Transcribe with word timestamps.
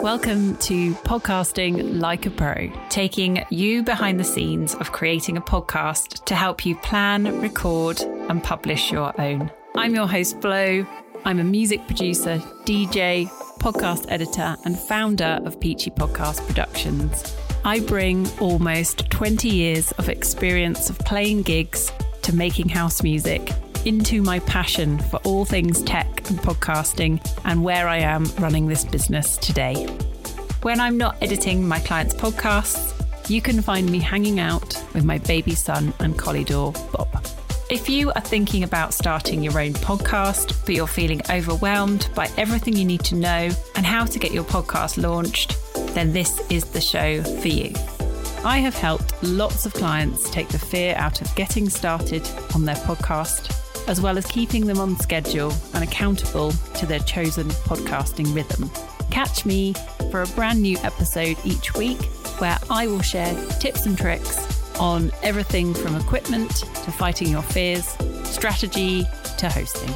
Welcome 0.00 0.56
to 0.58 0.94
Podcasting 0.94 1.98
Like 1.98 2.24
a 2.24 2.30
Pro, 2.30 2.70
taking 2.88 3.44
you 3.50 3.82
behind 3.82 4.20
the 4.20 4.24
scenes 4.24 4.76
of 4.76 4.92
creating 4.92 5.36
a 5.36 5.40
podcast 5.40 6.24
to 6.26 6.36
help 6.36 6.64
you 6.64 6.76
plan, 6.76 7.40
record, 7.40 8.00
and 8.00 8.40
publish 8.40 8.92
your 8.92 9.20
own. 9.20 9.50
I'm 9.74 9.96
your 9.96 10.06
host, 10.06 10.40
Flo. 10.40 10.86
I'm 11.24 11.40
a 11.40 11.44
music 11.44 11.84
producer, 11.88 12.38
DJ, 12.64 13.26
podcast 13.58 14.06
editor, 14.08 14.56
and 14.64 14.78
founder 14.78 15.40
of 15.44 15.58
Peachy 15.58 15.90
Podcast 15.90 16.46
Productions. 16.46 17.36
I 17.64 17.80
bring 17.80 18.30
almost 18.38 19.10
20 19.10 19.48
years 19.48 19.90
of 19.92 20.08
experience 20.08 20.90
of 20.90 20.98
playing 21.00 21.42
gigs 21.42 21.90
to 22.22 22.32
making 22.36 22.68
house 22.68 23.02
music 23.02 23.50
into 23.84 24.22
my 24.22 24.38
passion 24.40 25.00
for 25.00 25.16
all 25.24 25.44
things 25.44 25.82
tech 25.82 26.17
and 26.30 26.38
podcasting 26.38 27.20
and 27.44 27.62
where 27.62 27.88
I 27.88 27.98
am 27.98 28.24
running 28.38 28.66
this 28.66 28.84
business 28.84 29.36
today. 29.36 29.86
When 30.62 30.80
I'm 30.80 30.96
not 30.96 31.16
editing 31.22 31.66
my 31.66 31.78
clients' 31.80 32.14
podcasts, 32.14 32.94
you 33.30 33.40
can 33.40 33.62
find 33.62 33.90
me 33.90 33.98
hanging 33.98 34.40
out 34.40 34.82
with 34.94 35.04
my 35.04 35.18
baby 35.18 35.54
son 35.54 35.92
and 36.00 36.18
collie 36.18 36.44
dog, 36.44 36.74
Bob. 36.92 37.26
If 37.70 37.88
you 37.88 38.10
are 38.12 38.20
thinking 38.20 38.62
about 38.62 38.94
starting 38.94 39.42
your 39.42 39.60
own 39.60 39.74
podcast, 39.74 40.64
but 40.64 40.74
you're 40.74 40.86
feeling 40.86 41.20
overwhelmed 41.30 42.08
by 42.14 42.30
everything 42.38 42.74
you 42.74 42.84
need 42.84 43.04
to 43.04 43.14
know 43.14 43.50
and 43.76 43.84
how 43.84 44.06
to 44.06 44.18
get 44.18 44.32
your 44.32 44.44
podcast 44.44 45.02
launched, 45.02 45.56
then 45.94 46.12
this 46.12 46.40
is 46.50 46.64
the 46.64 46.80
show 46.80 47.22
for 47.22 47.48
you. 47.48 47.74
I 48.44 48.58
have 48.58 48.74
helped 48.74 49.22
lots 49.22 49.66
of 49.66 49.74
clients 49.74 50.30
take 50.30 50.48
the 50.48 50.58
fear 50.58 50.94
out 50.96 51.20
of 51.20 51.34
getting 51.34 51.68
started 51.68 52.26
on 52.54 52.64
their 52.64 52.76
podcast 52.76 53.57
as 53.88 54.02
well 54.02 54.18
as 54.18 54.26
keeping 54.26 54.66
them 54.66 54.78
on 54.78 54.96
schedule 54.98 55.52
and 55.74 55.82
accountable 55.82 56.52
to 56.74 56.84
their 56.84 57.00
chosen 57.00 57.48
podcasting 57.48 58.34
rhythm. 58.34 58.70
Catch 59.10 59.46
me 59.46 59.72
for 60.10 60.22
a 60.22 60.26
brand 60.28 60.60
new 60.60 60.76
episode 60.84 61.36
each 61.44 61.74
week 61.74 62.00
where 62.38 62.58
I 62.70 62.86
will 62.86 63.00
share 63.00 63.34
tips 63.58 63.86
and 63.86 63.96
tricks 63.96 64.36
on 64.78 65.10
everything 65.22 65.72
from 65.74 65.96
equipment 65.96 66.50
to 66.50 66.92
fighting 66.92 67.28
your 67.28 67.42
fears, 67.42 67.96
strategy 68.24 69.04
to 69.38 69.48
hosting. 69.48 69.92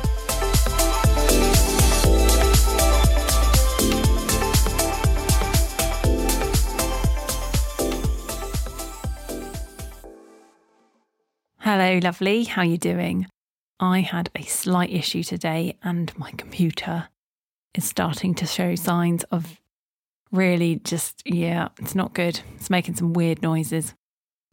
Hello, 11.58 12.00
lovely. 12.02 12.44
How 12.44 12.62
are 12.62 12.64
you 12.64 12.78
doing? 12.78 13.26
I 13.82 13.98
had 13.98 14.30
a 14.36 14.42
slight 14.44 14.92
issue 14.92 15.24
today 15.24 15.76
and 15.82 16.16
my 16.16 16.30
computer 16.30 17.08
is 17.74 17.84
starting 17.84 18.32
to 18.36 18.46
show 18.46 18.76
signs 18.76 19.24
of 19.24 19.60
really 20.30 20.76
just, 20.84 21.20
yeah, 21.26 21.68
it's 21.80 21.96
not 21.96 22.14
good. 22.14 22.40
It's 22.54 22.70
making 22.70 22.94
some 22.94 23.12
weird 23.12 23.42
noises. 23.42 23.92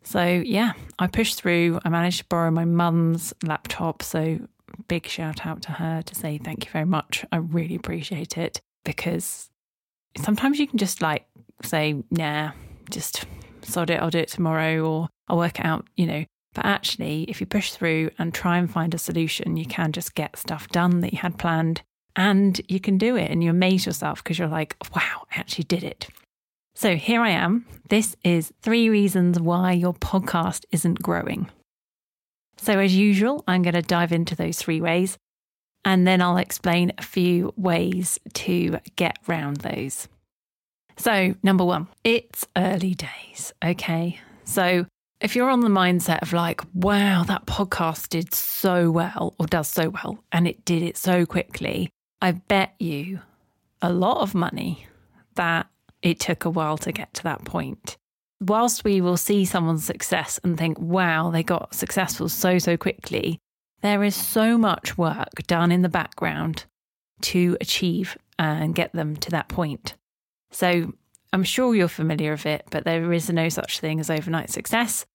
So, 0.02 0.26
yeah, 0.26 0.74
I 0.98 1.06
pushed 1.06 1.40
through. 1.40 1.80
I 1.86 1.90
managed 1.90 2.18
to 2.18 2.26
borrow 2.26 2.50
my 2.50 2.66
mum's 2.66 3.32
laptop. 3.44 4.02
So, 4.02 4.40
big 4.88 5.06
shout 5.06 5.46
out 5.46 5.62
to 5.64 5.74
her 5.74 6.02
to 6.02 6.16
say 6.16 6.40
thank 6.40 6.66
you 6.66 6.72
very 6.72 6.86
much. 6.86 7.24
I 7.32 7.38
really 7.38 7.76
appreciate 7.76 8.36
it 8.36 8.62
because 8.84 9.52
sometimes 10.18 10.58
you 10.58 10.66
can 10.66 10.80
just 10.80 11.04
like 11.04 11.28
say, 11.64 12.02
nah, 12.10 12.54
just 12.90 13.26
sod 13.62 13.92
it, 13.92 14.02
I'll 14.02 14.10
do 14.10 14.18
it 14.18 14.30
tomorrow 14.30 14.80
or 14.80 15.10
I'll 15.28 15.38
work 15.38 15.60
it 15.60 15.66
out, 15.68 15.88
you 15.96 16.08
know. 16.08 16.26
But 16.54 16.66
actually, 16.66 17.24
if 17.24 17.40
you 17.40 17.48
push 17.48 17.72
through 17.72 18.12
and 18.18 18.34
try 18.34 18.58
and 18.58 18.72
find 18.72 18.94
a 18.94 18.98
solution, 18.98 19.58
you 19.58 19.66
can 19.66 19.92
just 19.92 20.16
get 20.16 20.38
stuff 20.38 20.68
done 20.70 21.02
that 21.02 21.14
you 21.14 21.20
had 21.20 21.38
planned 21.38 21.82
and 22.16 22.60
you 22.68 22.80
can 22.80 22.98
do 22.98 23.16
it 23.16 23.30
and 23.30 23.44
you 23.44 23.52
amaze 23.52 23.86
yourself 23.86 24.24
because 24.24 24.40
you're 24.40 24.48
like, 24.48 24.76
wow, 24.96 25.24
I 25.32 25.40
actually 25.40 25.66
did 25.66 25.84
it. 25.84 26.08
So 26.76 26.96
here 26.96 27.22
I 27.22 27.30
am. 27.30 27.66
This 27.90 28.16
is 28.24 28.54
three 28.62 28.90
reasons 28.90 29.40
why 29.40 29.74
your 29.74 29.94
podcast 29.94 30.66
isn't 30.72 31.02
growing. 31.02 31.50
So, 32.58 32.78
as 32.78 32.96
usual, 32.96 33.44
I'm 33.48 33.62
going 33.62 33.74
to 33.74 33.82
dive 33.82 34.12
into 34.12 34.36
those 34.36 34.58
three 34.58 34.82
ways 34.82 35.18
and 35.86 36.06
then 36.06 36.22
I'll 36.22 36.38
explain 36.38 36.92
a 36.98 37.04
few 37.04 37.54
ways 37.56 38.20
to 38.34 38.80
get 38.96 39.18
round 39.28 39.58
those. 39.58 40.08
So, 40.98 41.36
number 41.42 41.64
one, 41.64 41.88
it's 42.04 42.46
early 42.58 42.96
days. 42.96 43.54
Okay. 43.64 44.20
So, 44.44 44.86
if 45.22 45.36
you're 45.36 45.50
on 45.50 45.60
the 45.60 45.68
mindset 45.68 46.22
of 46.22 46.34
like, 46.34 46.62
wow, 46.74 47.24
that 47.24 47.46
podcast 47.46 48.10
did 48.10 48.34
so 48.34 48.90
well 48.90 49.36
or 49.38 49.48
does 49.48 49.68
so 49.68 49.90
well 49.90 50.24
and 50.32 50.48
it 50.48 50.64
did 50.64 50.82
it 50.82 50.98
so 50.98 51.26
quickly, 51.26 51.90
I 52.22 52.32
bet 52.32 52.74
you 52.80 53.20
a 53.82 53.92
lot 53.92 54.22
of 54.22 54.34
money 54.34 54.88
that 55.36 55.68
it 56.02 56.20
took 56.20 56.46
a 56.46 56.50
while 56.50 56.78
to 56.78 56.92
get 56.92 57.14
to 57.16 57.24
that 57.24 57.44
point. 57.44 57.98
Whilst 58.42 58.86
we 58.86 59.02
will 59.02 59.18
see 59.18 59.44
someone's 59.44 59.84
success 59.84 60.40
and 60.44 60.58
think, 60.58 60.80
wow, 60.80 61.30
they 61.32 61.44
got 61.44 61.76
successful 61.76 62.30
so, 62.30 62.58
so 62.58 62.78
quickly, 62.78 63.40
there 63.82 64.04
is 64.04 64.16
so 64.16 64.58
much 64.58 64.98
work 64.98 65.44
done 65.48 65.72
in 65.72 65.82
the 65.82 65.90
background 65.90 66.66
to 67.22 67.58
achieve 67.60 68.18
and 68.38 68.74
get 68.74 68.94
them 68.94 69.18
to 69.18 69.32
that 69.32 69.50
point. 69.50 69.96
So 70.52 70.94
I'm 71.32 71.44
sure 71.44 71.76
you're 71.76 71.88
familiar 71.88 72.32
with 72.32 72.46
it, 72.46 72.66
but 72.72 72.86
there 72.86 73.14
is 73.14 73.30
no 73.30 73.50
such 73.50 73.80
thing 73.80 74.00
as 74.00 74.10
overnight 74.10 74.50
success. 74.50 75.06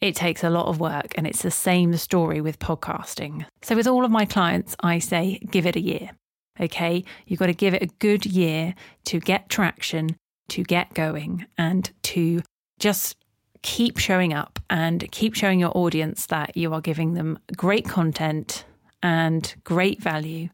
It 0.00 0.16
takes 0.16 0.42
a 0.42 0.50
lot 0.50 0.66
of 0.66 0.80
work, 0.80 1.12
and 1.16 1.26
it's 1.26 1.42
the 1.42 1.50
same 1.50 1.96
story 1.96 2.40
with 2.40 2.58
podcasting. 2.58 3.44
So, 3.62 3.76
with 3.76 3.86
all 3.86 4.04
of 4.04 4.10
my 4.10 4.24
clients, 4.24 4.74
I 4.80 4.98
say 4.98 5.38
give 5.50 5.66
it 5.66 5.76
a 5.76 5.80
year. 5.80 6.10
Okay, 6.58 7.04
you've 7.26 7.38
got 7.38 7.46
to 7.46 7.54
give 7.54 7.74
it 7.74 7.82
a 7.82 7.94
good 7.98 8.26
year 8.26 8.74
to 9.04 9.20
get 9.20 9.48
traction, 9.48 10.16
to 10.48 10.64
get 10.64 10.94
going, 10.94 11.46
and 11.58 11.90
to 12.04 12.42
just 12.78 13.16
keep 13.62 13.98
showing 13.98 14.32
up 14.32 14.58
and 14.70 15.10
keep 15.12 15.34
showing 15.34 15.60
your 15.60 15.76
audience 15.76 16.26
that 16.26 16.56
you 16.56 16.72
are 16.72 16.80
giving 16.80 17.12
them 17.12 17.38
great 17.56 17.86
content 17.86 18.64
and 19.02 19.54
great 19.64 20.02
value, 20.02 20.48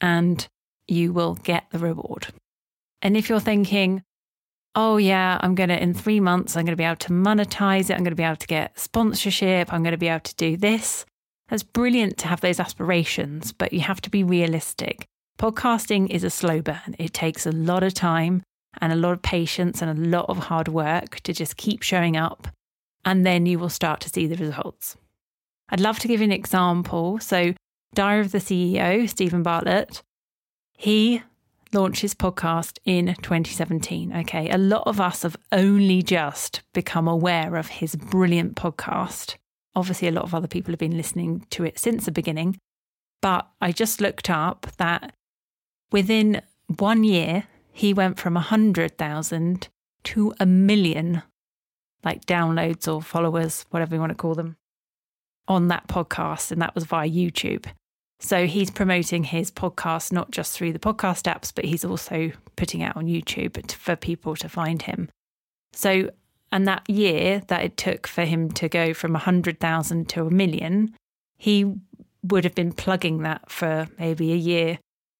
and 0.00 0.46
you 0.86 1.12
will 1.12 1.34
get 1.34 1.64
the 1.70 1.78
reward. 1.78 2.26
And 3.00 3.16
if 3.16 3.28
you're 3.28 3.40
thinking, 3.40 4.02
oh, 4.74 4.96
yeah, 4.96 5.38
I'm 5.40 5.54
going 5.54 5.68
to, 5.68 5.80
in 5.80 5.94
three 5.94 6.20
months, 6.20 6.56
I'm 6.56 6.64
going 6.64 6.72
to 6.72 6.76
be 6.76 6.84
able 6.84 6.96
to 6.96 7.12
monetize 7.12 7.90
it. 7.90 7.92
I'm 7.92 8.04
going 8.04 8.10
to 8.10 8.16
be 8.16 8.22
able 8.22 8.36
to 8.36 8.46
get 8.46 8.78
sponsorship. 8.78 9.72
I'm 9.72 9.82
going 9.82 9.92
to 9.92 9.98
be 9.98 10.08
able 10.08 10.20
to 10.20 10.34
do 10.36 10.56
this. 10.56 11.04
That's 11.48 11.62
brilliant 11.62 12.16
to 12.18 12.28
have 12.28 12.40
those 12.40 12.58
aspirations, 12.58 13.52
but 13.52 13.72
you 13.72 13.80
have 13.80 14.00
to 14.02 14.10
be 14.10 14.24
realistic. 14.24 15.06
Podcasting 15.38 16.08
is 16.08 16.24
a 16.24 16.30
slow 16.30 16.62
burn. 16.62 16.96
It 16.98 17.12
takes 17.12 17.46
a 17.46 17.52
lot 17.52 17.82
of 17.82 17.94
time 17.94 18.42
and 18.80 18.92
a 18.92 18.96
lot 18.96 19.12
of 19.12 19.22
patience 19.22 19.82
and 19.82 19.90
a 19.90 20.08
lot 20.08 20.26
of 20.28 20.38
hard 20.38 20.68
work 20.68 21.20
to 21.20 21.32
just 21.32 21.56
keep 21.56 21.82
showing 21.82 22.16
up, 22.16 22.48
and 23.04 23.26
then 23.26 23.44
you 23.44 23.58
will 23.58 23.68
start 23.68 24.00
to 24.00 24.08
see 24.08 24.26
the 24.26 24.36
results. 24.36 24.96
I'd 25.68 25.80
love 25.80 25.98
to 26.00 26.08
give 26.08 26.20
you 26.20 26.24
an 26.24 26.32
example. 26.32 27.18
So, 27.18 27.54
Diary 27.94 28.20
of 28.20 28.32
the 28.32 28.38
CEO, 28.38 29.08
Steven 29.08 29.42
Bartlett, 29.42 30.02
he 30.78 31.22
launched 31.72 32.02
his 32.02 32.14
podcast 32.14 32.78
in 32.84 33.06
2017. 33.22 34.12
Okay, 34.18 34.50
a 34.50 34.58
lot 34.58 34.82
of 34.86 35.00
us 35.00 35.22
have 35.22 35.36
only 35.50 36.02
just 36.02 36.62
become 36.72 37.08
aware 37.08 37.56
of 37.56 37.68
his 37.68 37.96
brilliant 37.96 38.56
podcast. 38.56 39.36
Obviously, 39.74 40.08
a 40.08 40.12
lot 40.12 40.24
of 40.24 40.34
other 40.34 40.48
people 40.48 40.72
have 40.72 40.78
been 40.78 40.96
listening 40.96 41.46
to 41.50 41.64
it 41.64 41.78
since 41.78 42.04
the 42.04 42.12
beginning, 42.12 42.58
but 43.20 43.48
I 43.60 43.72
just 43.72 44.00
looked 44.00 44.28
up 44.28 44.66
that 44.76 45.14
within 45.90 46.42
one 46.78 47.04
year, 47.04 47.44
he 47.72 47.94
went 47.94 48.18
from 48.18 48.34
100,000 48.34 49.68
to 50.04 50.34
a 50.38 50.46
million, 50.46 51.22
like 52.04 52.26
downloads 52.26 52.92
or 52.92 53.00
followers, 53.00 53.64
whatever 53.70 53.94
you 53.94 54.00
want 54.00 54.10
to 54.10 54.16
call 54.16 54.34
them, 54.34 54.56
on 55.48 55.68
that 55.68 55.88
podcast. 55.88 56.52
And 56.52 56.60
that 56.60 56.74
was 56.74 56.84
via 56.84 57.08
YouTube. 57.08 57.66
So 58.22 58.46
he's 58.46 58.70
promoting 58.70 59.24
his 59.24 59.50
podcast 59.50 60.12
not 60.12 60.30
just 60.30 60.56
through 60.56 60.72
the 60.72 60.78
podcast 60.78 61.24
apps, 61.24 61.52
but 61.52 61.64
he's 61.64 61.84
also 61.84 62.30
putting 62.54 62.80
out 62.80 62.96
on 62.96 63.06
YouTube 63.06 63.70
for 63.72 63.96
people 63.96 64.36
to 64.36 64.48
find 64.48 64.80
him. 64.80 65.08
So, 65.72 66.08
and 66.52 66.66
that 66.68 66.88
year 66.88 67.42
that 67.48 67.64
it 67.64 67.76
took 67.76 68.06
for 68.06 68.24
him 68.24 68.52
to 68.52 68.68
go 68.68 68.94
from 68.94 69.12
100,000 69.12 70.08
to 70.10 70.26
a 70.26 70.30
million, 70.30 70.94
he 71.36 71.74
would 72.22 72.44
have 72.44 72.54
been 72.54 72.72
plugging 72.72 73.22
that 73.22 73.50
for 73.50 73.88
maybe 73.98 74.32
a 74.32 74.36
year. 74.36 74.78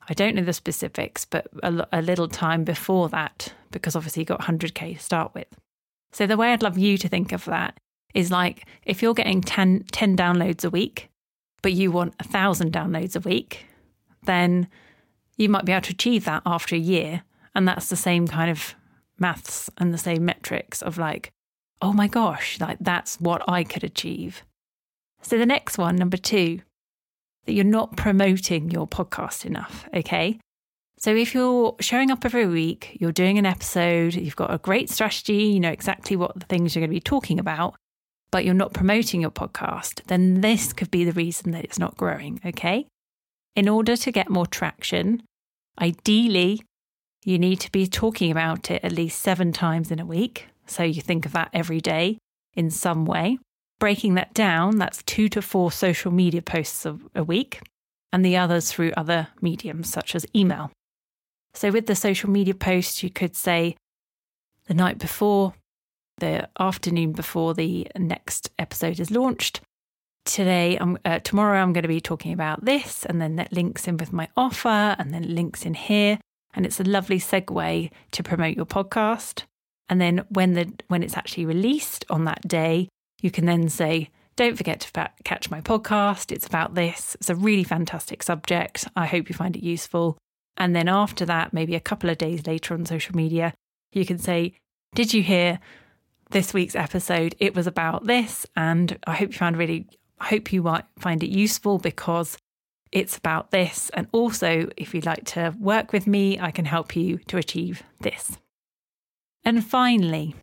I 0.09 0.15
don't 0.15 0.37
know 0.37 0.45
the 0.45 0.53
specifics, 0.53 1.25
but 1.25 1.49
a, 1.65 1.85
a 1.93 2.03
little 2.03 2.29
time 2.29 2.63
before 2.63 3.09
that, 3.09 3.53
because 3.73 3.97
obviously 3.97 4.21
he 4.21 4.27
got 4.27 4.43
100K 4.43 4.97
to 4.97 5.03
start 5.03 5.35
with. 5.35 5.49
So 6.13 6.29
the 6.29 6.37
way 6.37 6.53
I'd 6.53 6.63
love 6.63 6.79
you 6.79 6.97
to 6.99 7.09
think 7.09 7.33
of 7.33 7.47
that 7.47 7.77
is 8.15 8.31
like 8.31 8.65
if 8.85 9.03
you're 9.03 9.15
getting 9.15 9.41
10, 9.41 9.87
10 9.91 10.17
downloads 10.17 10.65
a 10.65 10.71
week, 10.71 11.09
but 11.63 11.73
you 11.73 11.91
want 11.91 12.15
a 12.21 12.25
thousand 12.25 12.73
downloads 12.73 13.17
a 13.17 13.21
week, 13.21 13.67
then 14.25 14.69
you 15.37 15.49
might 15.49 15.65
be 15.65 15.73
able 15.73 15.83
to 15.83 15.93
achieve 15.93 16.25
that 16.25 16.43
after 16.45 16.75
a 16.75 16.79
year. 16.79 17.23
And 17.55 17.67
that's 17.67 17.89
the 17.89 17.97
same 17.97 18.27
kind 18.27 18.51
of 18.51 18.75
maths 19.19 19.71
and 19.79 19.93
the 19.93 19.99
same 19.99 20.25
metrics 20.25 20.83
of 20.83 20.99
like, 20.99 21.33
oh 21.81 21.93
my 21.93 22.09
gosh, 22.09 22.61
like 22.61 22.79
that's 22.81 23.21
what 23.21 23.43
I 23.49 23.65
could 23.65 23.85
achieve. 23.85 24.43
So 25.23 25.39
the 25.39 25.47
next 25.47 25.79
one, 25.79 25.97
number 25.97 26.17
two, 26.17 26.61
that 27.47 27.53
you're 27.53 27.65
not 27.65 27.97
promoting 27.97 28.71
your 28.71 28.87
podcast 28.87 29.45
enough. 29.45 29.89
Okay. 29.95 30.39
So 30.99 31.15
if 31.15 31.35
you're 31.35 31.75
showing 31.81 32.11
up 32.11 32.25
every 32.25 32.47
week, 32.47 32.97
you're 33.01 33.13
doing 33.13 33.39
an 33.39 33.47
episode, 33.47 34.15
you've 34.15 34.37
got 34.37 34.55
a 34.55 34.59
great 34.59 34.89
strategy, 34.89 35.45
you 35.45 35.61
know 35.61 35.71
exactly 35.71 36.17
what 36.17 36.39
the 36.39 36.47
things 36.47 36.75
you're 36.75 36.81
going 36.81 36.91
to 36.91 36.95
be 36.95 37.01
talking 37.01 37.41
about, 37.41 37.75
but 38.33 38.45
you're 38.45 38.55
not 38.55 38.73
promoting 38.73 39.21
your 39.21 39.31
podcast, 39.31 40.03
then 40.07 40.41
this 40.41 40.73
could 40.73 40.91
be 40.91 41.05
the 41.05 41.13
reason 41.13 41.53
that 41.53 41.65
it's 41.65 41.79
not 41.79 41.97
growing, 41.97 42.41
okay? 42.45 42.87
In 43.55 43.69
order 43.69 43.97
to 43.97 44.11
get 44.11 44.31
more 44.31 44.47
traction, 44.47 45.23
ideally, 45.79 46.63
you 47.25 47.39
need 47.39 47.61
to 47.61 47.71
be 47.71 47.87
talking 47.87 48.33
about 48.33 48.71
it 48.71 48.83
at 48.83 48.91
least 48.91 49.21
seven 49.21 49.53
times 49.53 49.91
in 49.91 50.01
a 50.01 50.07
week. 50.07 50.47
So 50.67 50.83
you 50.83 51.03
think 51.03 51.27
of 51.27 51.33
that 51.33 51.51
every 51.53 51.81
day 51.81 52.19
in 52.55 52.71
some 52.71 53.05
way. 53.05 53.39
Breaking 53.79 54.15
that 54.15 54.33
down, 54.33 54.79
that's 54.79 55.03
two 55.03 55.29
to 55.31 55.43
four 55.43 55.71
social 55.71 56.11
media 56.11 56.41
posts 56.41 56.87
a, 56.87 57.25
week, 57.25 57.61
and 58.13 58.25
the 58.25 58.37
others 58.37 58.71
through 58.71 58.93
other 58.97 59.29
mediums 59.41 59.91
such 59.91 60.15
as 60.15 60.25
email. 60.35 60.71
So, 61.55 61.71
with 61.71 61.87
the 61.87 61.97
social 61.97 62.31
media 62.31 62.55
posts, 62.55 63.03
you 63.03 63.11
could 63.11 63.35
say 63.35 63.77
the 64.67 64.75
night 64.75 64.99
before, 64.99 65.55
the 66.19 66.49
afternoon 66.59 67.13
before 67.13 67.55
the 67.55 67.89
next 67.97 68.51
episode 68.59 69.01
is 69.01 69.11
launched. 69.11 69.61
Today, 70.25 70.79
I'm, 70.81 70.99
uh, 71.05 71.19
tomorrow, 71.19 71.61
I'm 71.61 71.73
going 71.73 71.83
to 71.83 71.89
be 71.89 72.01
talking 72.01 72.33
about 72.33 72.65
this, 72.65 73.05
and 73.05 73.21
then 73.21 73.37
that 73.37 73.53
links 73.53 73.89
in 73.89 73.97
with 73.97 74.13
my 74.13 74.29
offer, 74.37 74.95
and 74.99 75.13
then 75.13 75.35
links 75.35 75.67
in 75.67 75.75
here, 75.75 76.19
and 76.55 76.65
it's 76.65 76.79
a 76.79 76.85
lovely 76.85 77.19
segue 77.19 77.91
to 78.13 78.23
promote 78.23 78.57
your 78.57 78.67
podcast. 78.67 79.45
And 79.89 80.01
then 80.01 80.25
when 80.29 80.55
the 80.55 80.73
when 80.89 81.03
it's 81.03 81.17
actually 81.17 81.45
released 81.45 82.05
on 82.09 82.25
that 82.25 82.47
day, 82.47 82.89
you 83.21 83.31
can 83.31 83.47
then 83.47 83.69
say, 83.69 84.11
"Don't 84.37 84.57
forget 84.57 84.81
to 84.81 85.11
catch 85.25 85.51
my 85.51 85.61
podcast. 85.61 86.31
It's 86.31 86.47
about 86.47 86.75
this. 86.75 87.17
It's 87.17 87.31
a 87.31 87.35
really 87.35 87.65
fantastic 87.65 88.23
subject. 88.23 88.87
I 88.95 89.07
hope 89.07 89.29
you 89.29 89.35
find 89.35 89.57
it 89.57 89.63
useful." 89.65 90.19
And 90.57 90.77
then 90.77 90.89
after 90.89 91.25
that, 91.27 91.53
maybe 91.53 91.75
a 91.75 91.81
couple 91.81 92.11
of 92.11 92.19
days 92.19 92.47
later 92.47 92.75
on 92.75 92.87
social 92.87 93.17
media, 93.17 93.55
you 93.93 94.05
can 94.05 94.19
say, 94.19 94.55
Did 94.95 95.15
you 95.15 95.23
hear 95.23 95.59
this 96.33 96.53
week's 96.53 96.75
episode? 96.75 97.35
It 97.39 97.55
was 97.55 97.67
about 97.67 98.07
this. 98.07 98.47
And 98.57 98.99
I 99.07 99.15
hope 99.15 99.33
you 99.33 99.39
found 99.39 99.57
really, 99.57 99.87
I 100.19 100.27
hope 100.27 100.53
you 100.53 100.63
might 100.63 100.85
find 100.99 101.23
it 101.23 101.31
useful 101.31 101.79
because 101.79 102.37
it's 102.91 103.17
about 103.17 103.51
this. 103.51 103.91
And 103.95 104.09
also, 104.13 104.69
if 104.77 104.95
you'd 104.95 105.07
like 105.07 105.25
to 105.27 105.55
work 105.59 105.93
with 105.93 106.07
me, 106.07 106.39
I 106.41 106.51
can 106.51 106.65
help 106.65 106.97
you 106.97 107.19
to 107.29 107.37
achieve 107.37 107.83
this. 108.01 108.39
And 109.45 109.65
finally, 109.65 110.37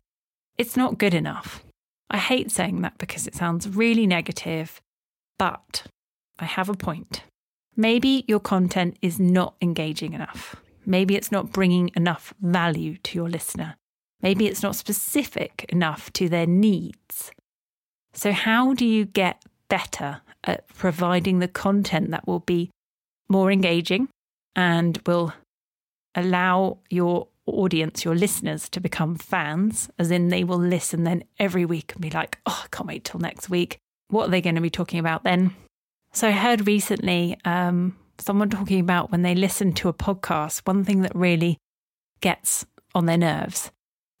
it's 0.58 0.76
not 0.76 0.98
good 0.98 1.14
enough. 1.14 1.62
I 2.10 2.18
hate 2.18 2.50
saying 2.50 2.82
that 2.82 2.98
because 2.98 3.26
it 3.26 3.34
sounds 3.34 3.68
really 3.68 4.06
negative, 4.06 4.80
but 5.38 5.84
I 6.38 6.44
have 6.44 6.68
a 6.68 6.74
point. 6.74 7.22
Maybe 7.76 8.24
your 8.26 8.40
content 8.40 8.98
is 9.00 9.20
not 9.20 9.54
engaging 9.62 10.12
enough. 10.12 10.56
Maybe 10.84 11.14
it's 11.14 11.30
not 11.30 11.52
bringing 11.52 11.90
enough 11.94 12.34
value 12.40 12.96
to 12.98 13.16
your 13.16 13.28
listener. 13.28 13.76
Maybe 14.22 14.46
it's 14.46 14.62
not 14.62 14.76
specific 14.76 15.64
enough 15.68 16.12
to 16.14 16.28
their 16.28 16.46
needs. 16.46 17.30
So, 18.12 18.32
how 18.32 18.74
do 18.74 18.84
you 18.84 19.04
get 19.04 19.44
better 19.68 20.20
at 20.44 20.68
providing 20.68 21.38
the 21.38 21.48
content 21.48 22.10
that 22.10 22.26
will 22.26 22.40
be 22.40 22.70
more 23.28 23.50
engaging 23.52 24.08
and 24.56 25.00
will 25.06 25.32
allow 26.14 26.78
your 26.90 27.28
audience, 27.46 28.04
your 28.04 28.14
listeners, 28.14 28.68
to 28.70 28.80
become 28.80 29.16
fans, 29.16 29.88
as 29.98 30.10
in 30.10 30.28
they 30.28 30.44
will 30.44 30.58
listen 30.58 31.04
then 31.04 31.24
every 31.38 31.64
week 31.64 31.92
and 31.92 32.02
be 32.02 32.10
like, 32.10 32.38
oh, 32.46 32.62
I 32.64 32.68
can't 32.68 32.88
wait 32.88 33.04
till 33.04 33.20
next 33.20 33.48
week. 33.48 33.78
What 34.08 34.28
are 34.28 34.30
they 34.30 34.40
going 34.40 34.56
to 34.56 34.60
be 34.60 34.70
talking 34.70 34.98
about 34.98 35.24
then? 35.24 35.54
So 36.12 36.28
I 36.28 36.32
heard 36.32 36.66
recently 36.66 37.38
um, 37.44 37.96
someone 38.18 38.50
talking 38.50 38.80
about 38.80 39.12
when 39.12 39.22
they 39.22 39.34
listen 39.34 39.72
to 39.74 39.88
a 39.88 39.94
podcast, 39.94 40.66
one 40.66 40.84
thing 40.84 41.02
that 41.02 41.14
really 41.14 41.58
gets 42.20 42.66
on 42.94 43.06
their 43.06 43.16
nerves 43.16 43.70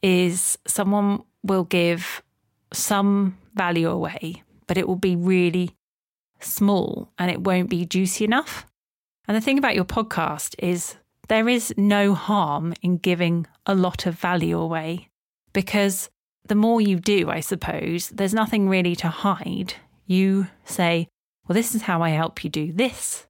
is 0.02 0.58
someone 0.66 1.22
will 1.42 1.64
give 1.64 2.22
some 2.72 3.36
value 3.54 3.88
away, 3.88 4.42
but 4.66 4.78
it 4.78 4.86
will 4.86 4.96
be 4.96 5.16
really 5.16 5.70
small 6.40 7.12
and 7.18 7.30
it 7.30 7.42
won't 7.42 7.70
be 7.70 7.84
juicy 7.84 8.24
enough. 8.24 8.66
And 9.28 9.36
the 9.36 9.40
thing 9.40 9.58
about 9.58 9.74
your 9.74 9.84
podcast 9.84 10.54
is 10.58 10.96
there 11.28 11.48
is 11.48 11.72
no 11.76 12.14
harm 12.14 12.74
in 12.82 12.96
giving 12.96 13.46
a 13.66 13.74
lot 13.74 14.06
of 14.06 14.18
value 14.18 14.58
away 14.58 15.08
because 15.52 16.10
the 16.46 16.54
more 16.54 16.80
you 16.80 16.98
do, 16.98 17.30
I 17.30 17.40
suppose, 17.40 18.08
there's 18.08 18.34
nothing 18.34 18.68
really 18.68 18.96
to 18.96 19.08
hide. 19.08 19.74
You 20.06 20.48
say, 20.64 21.08
well, 21.46 21.54
this 21.54 21.74
is 21.74 21.82
how 21.82 22.02
I 22.02 22.10
help 22.10 22.42
you 22.42 22.50
do 22.50 22.72
this. 22.72 23.26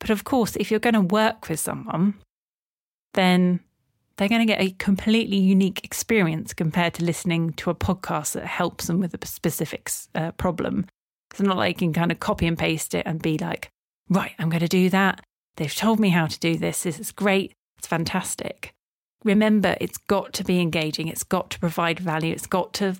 But 0.00 0.10
of 0.10 0.24
course, 0.24 0.56
if 0.56 0.70
you're 0.70 0.80
going 0.80 0.94
to 0.94 1.00
work 1.00 1.48
with 1.48 1.60
someone, 1.60 2.14
then 3.14 3.60
they're 4.18 4.28
going 4.28 4.46
to 4.46 4.52
get 4.52 4.60
a 4.60 4.72
completely 4.72 5.36
unique 5.36 5.84
experience 5.84 6.52
compared 6.52 6.94
to 6.94 7.04
listening 7.04 7.52
to 7.52 7.70
a 7.70 7.74
podcast 7.74 8.32
that 8.32 8.44
helps 8.44 8.88
them 8.88 8.98
with 8.98 9.14
a 9.14 9.26
specific 9.26 9.90
uh, 10.14 10.32
problem. 10.32 10.86
It's 11.30 11.40
not 11.40 11.56
like 11.56 11.80
you 11.80 11.86
can 11.86 11.92
kind 11.92 12.10
of 12.10 12.18
copy 12.18 12.46
and 12.46 12.58
paste 12.58 12.94
it 12.94 13.06
and 13.06 13.22
be 13.22 13.38
like, 13.38 13.70
right, 14.10 14.32
I'm 14.38 14.50
going 14.50 14.60
to 14.60 14.68
do 14.68 14.90
that. 14.90 15.24
They've 15.56 15.74
told 15.74 16.00
me 16.00 16.08
how 16.08 16.26
to 16.26 16.38
do 16.40 16.56
this. 16.56 16.82
This 16.82 16.98
is 16.98 17.12
great. 17.12 17.52
It's 17.78 17.86
fantastic. 17.86 18.72
Remember, 19.24 19.76
it's 19.80 19.98
got 19.98 20.32
to 20.34 20.44
be 20.44 20.60
engaging. 20.60 21.06
It's 21.06 21.24
got 21.24 21.50
to 21.50 21.60
provide 21.60 22.00
value. 22.00 22.32
It's 22.32 22.46
got 22.46 22.72
to 22.74 22.96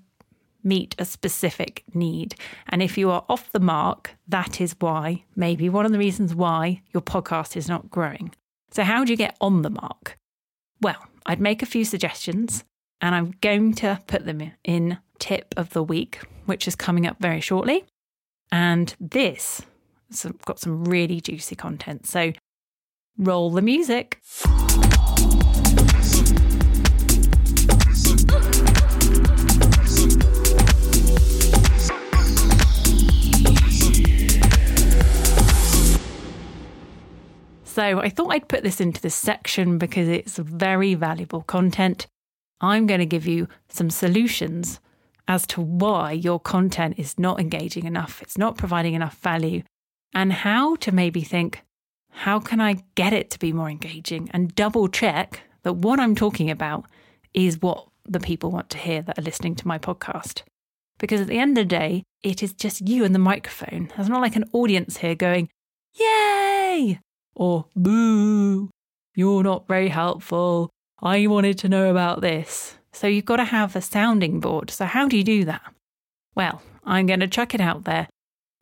meet 0.63 0.95
a 0.99 1.05
specific 1.05 1.83
need. 1.95 2.37
And 2.69 2.81
if 2.83 2.99
you 2.99 3.11
are 3.11 3.25
off 3.29 3.51
the 3.51 3.61
mark, 3.61 4.15
that 4.29 4.61
is 4.61 4.77
why, 4.79 5.25
maybe 5.35 5.69
one 5.69 5.87
of 5.87 5.93
the 5.93 5.99
reasons 5.99 6.35
why 6.35 6.83
your 6.93 7.01
podcast 7.01 7.57
is 7.57 7.69
not 7.69 7.91
growing. 7.91 8.35
So, 8.71 8.85
how 8.85 9.05
do 9.05 9.13
you 9.13 9.17
get 9.17 9.37
on 9.41 9.63
the 9.63 9.71
mark? 9.71 10.18
Well, 10.81 11.07
I'd 11.27 11.41
make 11.41 11.63
a 11.63 11.67
few 11.67 11.85
suggestions 11.85 12.65
and 13.01 13.15
I'm 13.15 13.35
going 13.41 13.75
to 13.75 14.01
put 14.07 14.25
them 14.25 14.53
in 14.65 14.99
tip 15.19 15.55
of 15.57 15.71
the 15.71 15.83
week, 15.83 16.21
which 16.47 16.67
is 16.69 16.77
coming 16.77 17.07
up 17.07 17.19
very 17.21 17.41
shortly. 17.41 17.85
And 18.51 18.95
this 19.01 19.63
has 20.11 20.33
got 20.45 20.59
some 20.59 20.85
really 20.85 21.21
juicy 21.21 21.55
content. 21.55 22.07
So, 22.07 22.33
roll 23.19 23.51
the 23.51 23.63
music. 23.63 24.21
So 37.79 38.01
I 38.01 38.09
thought 38.09 38.33
I'd 38.33 38.49
put 38.49 38.65
this 38.65 38.81
into 38.81 39.01
this 39.01 39.15
section 39.15 39.79
because 39.79 40.09
it's 40.09 40.37
very 40.37 40.95
valuable 40.95 41.43
content. 41.43 42.09
I'm 42.61 42.89
going 42.89 42.99
to 42.99 43.07
give 43.07 43.25
you 43.25 43.47
some 43.69 43.89
solutions 43.89 44.81
as 45.29 45.47
to 45.47 45.61
why 45.61 46.11
your 46.11 46.41
content 46.41 46.97
is 46.99 47.21
not 47.21 47.39
engaging 47.39 47.85
enough, 47.85 48.21
it's 48.21 48.37
not 48.37 48.59
providing 48.59 48.95
enough 48.95 49.17
value, 49.19 49.63
and 50.13 50.33
how 50.33 50.75
to 50.75 50.91
maybe 50.91 51.21
think, 51.21 51.63
how 52.11 52.41
can 52.41 52.61
I 52.61 52.83
get 52.97 53.13
it 53.13 53.31
to 53.31 53.39
be 53.39 53.53
more 53.53 53.71
engaging 53.71 54.29
and 54.33 54.57
double 54.57 54.89
check 54.89 55.43
that 55.63 55.75
what 55.75 56.01
I'm 56.01 56.17
talking 56.17 56.51
about 56.51 56.85
is 57.33 57.63
what 57.63 57.87
the 58.05 58.19
people 58.19 58.51
want 58.51 58.71
to 58.71 58.79
hear 58.79 59.03
that 59.03 59.21
are 59.21 59.23
listening 59.23 59.55
to 59.55 59.69
my 59.69 59.79
podcast. 59.79 60.43
Because 60.99 61.21
at 61.21 61.29
the 61.29 61.39
end 61.39 61.57
of 61.57 61.69
the 61.69 61.77
day, 61.77 62.03
it 62.25 62.43
is 62.43 62.55
just 62.55 62.89
you 62.89 63.05
and 63.05 63.15
the 63.15 63.21
microphone. 63.21 63.93
There's 63.95 64.09
not 64.09 64.21
like 64.21 64.35
an 64.35 64.51
audience 64.53 64.97
here 64.97 65.15
going, 65.15 65.49
Yay! 65.95 66.99
Or 67.39 67.67
boo, 67.75 68.69
you're 69.15 69.43
not 69.43 69.67
very 69.67 69.89
helpful. 69.89 70.71
I 71.01 71.27
wanted 71.29 71.57
to 71.59 71.69
know 71.69 71.91
about 71.91 72.21
this. 72.21 72.77
So 72.93 73.07
you've 73.07 73.25
got 73.25 73.37
to 73.37 73.45
have 73.45 73.77
a 73.77 73.81
sounding 73.81 74.41
board. 74.41 74.71
So, 74.71 74.85
how 74.85 75.09
do 75.09 75.17
you 75.17 75.25
do 75.25 75.45
that? 75.45 75.73
Well, 76.35 76.61
I'm 76.85 77.07
going 77.07 77.21
to 77.21 77.29
chuck 77.29 77.55
it 77.55 77.61
out 77.61 77.85
there. 77.85 78.09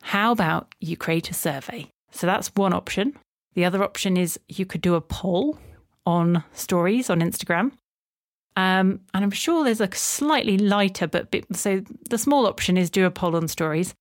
How 0.03 0.33
about 0.33 0.75
you 0.79 0.97
create 0.97 1.31
a 1.31 1.35
survey? 1.35 1.91
So, 2.11 2.27
that's 2.27 2.55
one 2.55 2.75
option. 2.75 3.17
The 3.55 3.65
other 3.65 3.83
option 3.83 4.17
is 4.17 4.39
you 4.49 4.67
could 4.67 4.83
do 4.83 4.95
a 4.95 5.01
poll 5.01 5.59
on 6.05 6.45
stories 6.53 7.09
on 7.09 7.21
Instagram. 7.21 7.73
Um, 8.57 9.01
and 9.13 9.25
I'm 9.25 9.31
sure 9.31 9.65
there's 9.65 9.81
a 9.81 9.95
slightly 9.95 10.59
lighter, 10.59 11.07
but 11.07 11.31
bit, 11.31 11.45
so 11.55 11.83
the 12.09 12.19
small 12.19 12.47
option 12.47 12.77
is 12.77 12.91
do 12.91 13.07
a 13.07 13.11
poll 13.11 13.37
on 13.37 13.49
stories. 13.49 13.95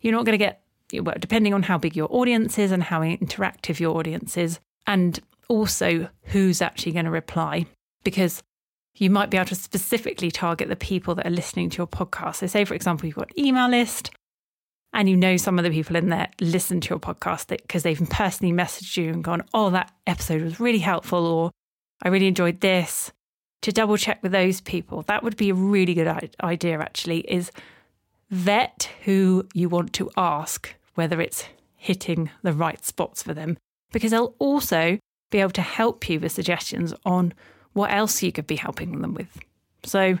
You're 0.00 0.12
not 0.12 0.24
going 0.24 0.38
to 0.38 0.44
get 0.44 0.61
well, 1.00 1.16
depending 1.18 1.54
on 1.54 1.62
how 1.64 1.78
big 1.78 1.96
your 1.96 2.08
audience 2.10 2.58
is 2.58 2.72
and 2.72 2.82
how 2.82 3.00
interactive 3.00 3.80
your 3.80 3.96
audience 3.96 4.36
is, 4.36 4.60
and 4.86 5.20
also 5.48 6.08
who's 6.24 6.62
actually 6.62 6.92
going 6.92 7.04
to 7.04 7.10
reply, 7.10 7.66
because 8.04 8.42
you 8.96 9.10
might 9.10 9.30
be 9.30 9.36
able 9.36 9.48
to 9.48 9.54
specifically 9.54 10.30
target 10.30 10.68
the 10.68 10.76
people 10.76 11.14
that 11.14 11.26
are 11.26 11.30
listening 11.30 11.70
to 11.70 11.78
your 11.78 11.86
podcast. 11.86 12.36
So, 12.36 12.46
say, 12.46 12.64
for 12.64 12.74
example, 12.74 13.06
you've 13.06 13.16
got 13.16 13.30
an 13.30 13.44
email 13.44 13.68
list 13.68 14.10
and 14.92 15.08
you 15.08 15.16
know 15.16 15.36
some 15.36 15.58
of 15.58 15.64
the 15.64 15.70
people 15.70 15.96
in 15.96 16.10
there 16.10 16.28
listen 16.40 16.80
to 16.80 16.90
your 16.90 16.98
podcast 16.98 17.48
because 17.48 17.82
they've 17.82 18.10
personally 18.10 18.52
messaged 18.52 18.96
you 18.96 19.10
and 19.10 19.24
gone, 19.24 19.42
oh, 19.54 19.70
that 19.70 19.92
episode 20.06 20.42
was 20.42 20.60
really 20.60 20.80
helpful, 20.80 21.26
or 21.26 21.50
I 22.02 22.08
really 22.08 22.26
enjoyed 22.26 22.60
this. 22.60 23.10
To 23.62 23.72
double 23.72 23.96
check 23.96 24.22
with 24.22 24.32
those 24.32 24.60
people, 24.60 25.02
that 25.02 25.22
would 25.22 25.36
be 25.36 25.50
a 25.50 25.54
really 25.54 25.94
good 25.94 26.32
idea, 26.42 26.80
actually, 26.80 27.20
is 27.20 27.52
vet 28.28 28.90
who 29.04 29.46
you 29.54 29.68
want 29.68 29.92
to 29.94 30.10
ask 30.16 30.74
whether 30.94 31.20
it's 31.20 31.46
hitting 31.76 32.30
the 32.42 32.52
right 32.52 32.84
spots 32.84 33.22
for 33.22 33.34
them, 33.34 33.58
because 33.92 34.10
they'll 34.10 34.34
also 34.38 34.98
be 35.30 35.40
able 35.40 35.50
to 35.50 35.62
help 35.62 36.08
you 36.08 36.20
with 36.20 36.32
suggestions 36.32 36.94
on 37.04 37.34
what 37.72 37.92
else 37.92 38.22
you 38.22 38.30
could 38.32 38.46
be 38.46 38.56
helping 38.56 39.00
them 39.00 39.14
with. 39.14 39.40
So, 39.84 40.18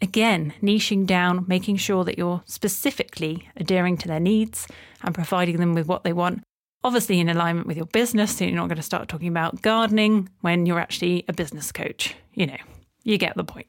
again, 0.00 0.54
niching 0.62 1.06
down, 1.06 1.44
making 1.48 1.76
sure 1.76 2.04
that 2.04 2.16
you're 2.16 2.42
specifically 2.46 3.48
adhering 3.56 3.96
to 3.98 4.08
their 4.08 4.20
needs 4.20 4.66
and 5.02 5.14
providing 5.14 5.58
them 5.58 5.74
with 5.74 5.86
what 5.86 6.04
they 6.04 6.12
want. 6.12 6.42
Obviously, 6.84 7.18
in 7.18 7.28
alignment 7.28 7.66
with 7.66 7.76
your 7.76 7.86
business, 7.86 8.36
so 8.36 8.44
you're 8.44 8.54
not 8.54 8.68
going 8.68 8.76
to 8.76 8.82
start 8.82 9.08
talking 9.08 9.28
about 9.28 9.60
gardening 9.62 10.28
when 10.42 10.64
you're 10.64 10.78
actually 10.78 11.24
a 11.26 11.32
business 11.32 11.72
coach. 11.72 12.14
You 12.34 12.46
know, 12.46 12.56
you 13.02 13.18
get 13.18 13.36
the 13.36 13.44
point. 13.44 13.66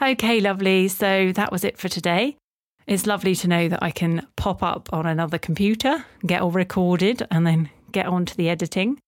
Okay, 0.00 0.40
lovely. 0.40 0.88
So 0.88 1.32
that 1.32 1.50
was 1.50 1.64
it 1.64 1.78
for 1.78 1.88
today. 1.88 2.36
It's 2.86 3.06
lovely 3.06 3.34
to 3.36 3.48
know 3.48 3.68
that 3.68 3.82
I 3.82 3.90
can 3.90 4.26
pop 4.36 4.62
up 4.62 4.88
on 4.92 5.06
another 5.06 5.38
computer, 5.38 6.04
get 6.26 6.42
all 6.42 6.50
recorded, 6.50 7.26
and 7.30 7.46
then 7.46 7.70
get 7.92 8.06
on 8.06 8.24
to 8.26 8.36
the 8.36 8.48
editing. 8.48 8.98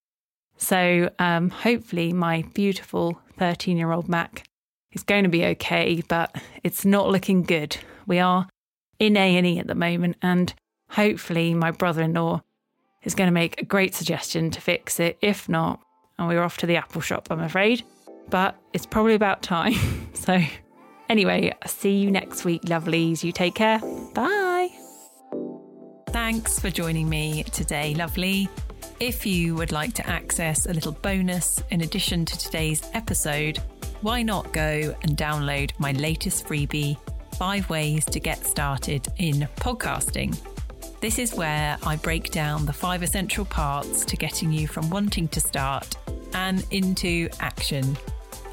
So 0.57 1.09
um, 1.19 1.49
hopefully, 1.49 2.13
my 2.13 2.43
beautiful 2.53 3.19
13 3.37 3.77
year 3.77 3.91
old 3.91 4.07
Mac 4.07 4.47
is 4.93 5.03
going 5.03 5.23
to 5.23 5.29
be 5.29 5.45
okay, 5.45 6.01
but 6.07 6.33
it's 6.63 6.85
not 6.85 7.09
looking 7.09 7.43
good. 7.43 7.77
We 8.07 8.19
are 8.19 8.47
in 8.99 9.17
A&E 9.17 9.59
at 9.59 9.67
the 9.67 9.75
moment, 9.75 10.15
and 10.21 10.53
hopefully, 10.91 11.53
my 11.53 11.71
brother 11.71 12.01
in 12.01 12.13
law 12.13 12.41
is 13.03 13.15
going 13.15 13.27
to 13.27 13.33
make 13.33 13.61
a 13.61 13.65
great 13.65 13.93
suggestion 13.93 14.51
to 14.51 14.61
fix 14.61 14.99
it. 14.99 15.17
If 15.21 15.49
not, 15.49 15.81
and 16.17 16.27
we're 16.27 16.41
off 16.41 16.57
to 16.57 16.65
the 16.65 16.77
Apple 16.77 17.01
shop, 17.01 17.27
I'm 17.29 17.41
afraid. 17.41 17.83
But 18.29 18.55
it's 18.73 18.85
probably 18.85 19.13
about 19.13 19.43
time. 19.43 19.73
so, 20.13 20.41
anyway, 21.09 21.53
see 21.65 21.97
you 21.97 22.11
next 22.11 22.45
week, 22.45 22.61
lovelies. 22.63 23.23
You 23.23 23.31
take 23.31 23.55
care. 23.55 23.79
Bye. 24.13 24.69
Thanks 26.09 26.59
for 26.59 26.69
joining 26.69 27.09
me 27.09 27.43
today, 27.43 27.93
lovely. 27.93 28.47
If 28.99 29.25
you 29.25 29.55
would 29.55 29.71
like 29.71 29.93
to 29.95 30.07
access 30.07 30.65
a 30.65 30.73
little 30.73 30.93
bonus 30.93 31.61
in 31.71 31.81
addition 31.81 32.23
to 32.25 32.37
today's 32.37 32.89
episode, 32.93 33.59
why 34.01 34.21
not 34.21 34.53
go 34.53 34.95
and 35.01 35.17
download 35.17 35.71
my 35.79 35.91
latest 35.93 36.45
freebie, 36.47 36.97
Five 37.37 37.69
Ways 37.69 38.05
to 38.05 38.19
Get 38.19 38.45
Started 38.45 39.07
in 39.17 39.47
Podcasting? 39.57 40.37
This 41.01 41.19
is 41.19 41.35
where 41.35 41.77
I 41.83 41.97
break 41.97 42.31
down 42.31 42.65
the 42.65 42.73
five 42.73 43.03
essential 43.03 43.45
parts 43.45 44.05
to 44.05 44.15
getting 44.15 44.51
you 44.51 44.67
from 44.67 44.89
wanting 44.89 45.27
to 45.29 45.39
start 45.41 45.97
and 46.33 46.65
into 46.71 47.29
action. 47.41 47.97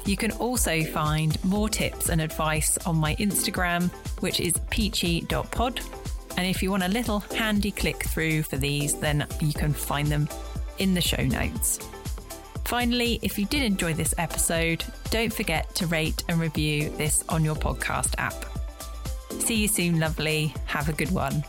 You 0.05 0.17
can 0.17 0.31
also 0.31 0.83
find 0.83 1.41
more 1.43 1.69
tips 1.69 2.09
and 2.09 2.21
advice 2.21 2.77
on 2.85 2.97
my 2.97 3.15
Instagram, 3.15 3.91
which 4.21 4.39
is 4.39 4.53
peachy.pod 4.69 5.79
and 6.37 6.47
if 6.47 6.63
you 6.63 6.71
want 6.71 6.83
a 6.83 6.87
little 6.87 7.19
handy 7.19 7.71
click 7.71 8.03
through 8.03 8.43
for 8.43 8.57
these, 8.57 8.95
then 8.95 9.27
you 9.39 9.53
can 9.53 9.73
find 9.73 10.07
them 10.07 10.27
in 10.79 10.93
the 10.93 11.01
show 11.01 11.23
notes. 11.23 11.79
Finally, 12.65 13.19
if 13.21 13.37
you 13.37 13.45
did 13.45 13.61
enjoy 13.61 13.93
this 13.93 14.15
episode, 14.17 14.83
don't 15.11 15.31
forget 15.31 15.73
to 15.75 15.85
rate 15.87 16.23
and 16.27 16.39
review 16.39 16.89
this 16.97 17.23
on 17.29 17.45
your 17.45 17.55
podcast 17.55 18.15
app. 18.17 18.45
See 19.41 19.55
you 19.55 19.67
soon, 19.67 19.99
lovely. 19.99 20.53
Have 20.65 20.89
a 20.89 20.93
good 20.93 21.11
one. 21.11 21.43